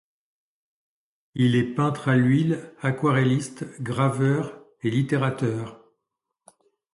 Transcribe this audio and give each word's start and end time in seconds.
Il 1.35 1.53
est 1.55 1.75
peintre 1.75 2.07
à 2.09 2.15
l'huile, 2.15 2.71
aquarelliste, 2.81 3.65
graveur 3.83 4.57
et 4.81 4.89
littérateur. 4.89 5.79